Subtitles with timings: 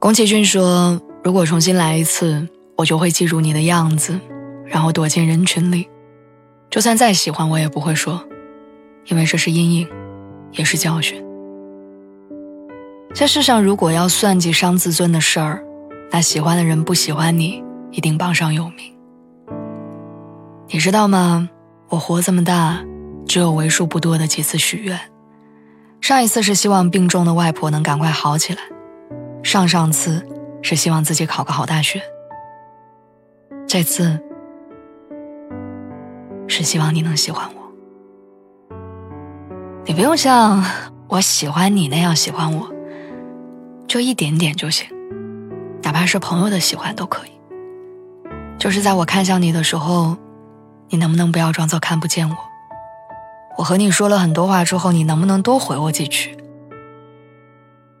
[0.00, 4.18] 宫崎骏说：“如果重新来一次，我就会记住你的样子，
[4.64, 5.86] 然后躲进人群里。
[6.70, 8.24] 就算再喜欢，我也不会说，
[9.08, 9.86] 因为这是阴影，
[10.52, 11.22] 也是教训。
[13.14, 15.62] 在世上，如果要算计伤自尊的事儿，
[16.10, 18.96] 那喜欢的人不喜欢你，一定榜上有名。
[20.68, 21.50] 你知道吗？
[21.90, 22.82] 我活这么大，
[23.26, 24.98] 只有为数不多的几次许愿。
[26.00, 28.60] 上一次是希望病重的外婆能赶快好起来。”
[29.50, 30.24] 上上次
[30.62, 32.00] 是希望自己考个好大学，
[33.66, 34.16] 这次
[36.46, 38.76] 是希望你能喜欢我。
[39.84, 40.64] 你不用像
[41.08, 42.72] 我喜欢你那样喜欢我，
[43.88, 44.86] 就一点点就行，
[45.82, 47.30] 哪怕是朋友的喜欢都可以。
[48.56, 50.16] 就是在我看向你的时候，
[50.90, 52.36] 你能不能不要装作看不见我？
[53.58, 56.38] 我和你说了很多话之后，你能不能多回我几句？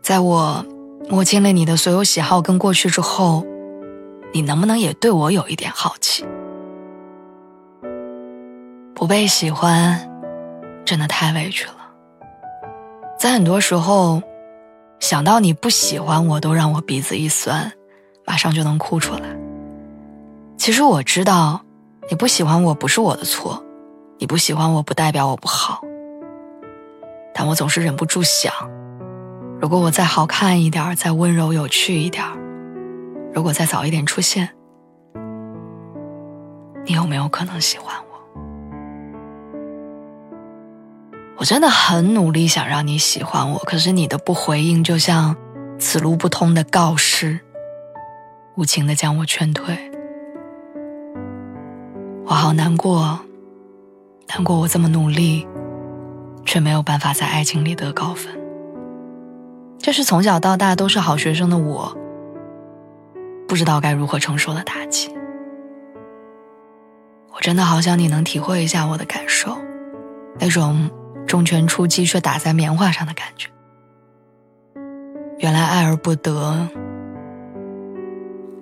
[0.00, 0.64] 在我。
[1.08, 3.44] 摸清了你的所有喜好跟过去之后，
[4.32, 6.24] 你能不能也对我有一点好奇？
[8.94, 10.10] 不被喜欢，
[10.84, 11.74] 真的太委屈了。
[13.18, 14.22] 在很多时候，
[15.00, 17.72] 想到你不喜欢我都让我鼻子一酸，
[18.24, 19.36] 马上就能哭出来。
[20.56, 21.60] 其实我知道，
[22.08, 23.62] 你不喜欢我不是我的错，
[24.18, 25.82] 你不喜欢我不代表我不好，
[27.34, 28.52] 但我总是忍不住想。
[29.62, 32.26] 如果我再好看一点，再温柔有趣一点，
[33.32, 34.48] 如果再早一点出现，
[36.84, 38.18] 你有没有可能喜欢我？
[41.36, 45.36] 我真的很努力想让你喜欢我，可是你的不回应就像
[45.78, 47.38] 此路不通的告示，
[48.56, 49.78] 无情的将我劝退。
[52.24, 53.20] 我好难过，
[54.26, 55.46] 难过我这么努力，
[56.44, 58.41] 却没有办法在爱情里得高分。
[59.82, 61.94] 这是从小到大都是好学生的我，
[63.48, 65.12] 不知道该如何承受的打击。
[67.34, 69.58] 我真的好想你能体会一下我的感受，
[70.38, 70.88] 那种
[71.26, 73.48] 重拳出击却打在棉花上的感觉。
[75.38, 76.68] 原来爱而不得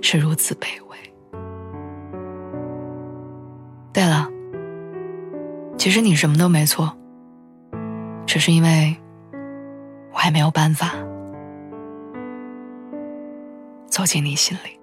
[0.00, 0.96] 是如此卑微。
[3.92, 4.26] 对了，
[5.76, 6.96] 其实你什么都没错，
[8.24, 8.96] 只是因为
[10.22, 10.92] 还没有办法。
[13.88, 14.79] 走进你心里。